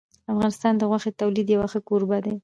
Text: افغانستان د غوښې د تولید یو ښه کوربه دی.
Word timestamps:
افغانستان 0.33 0.73
د 0.77 0.81
غوښې 0.89 1.11
د 1.13 1.17
تولید 1.21 1.47
یو 1.49 1.61
ښه 1.71 1.79
کوربه 1.87 2.17
دی. 2.25 2.33